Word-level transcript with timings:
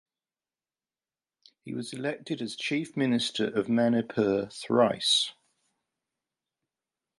He 1.63 1.75
was 1.75 1.93
elected 1.93 2.41
as 2.41 2.55
Chief 2.55 2.97
Minister 2.97 3.45
of 3.55 3.69
Manipur 3.69 4.47
thrice. 4.47 5.33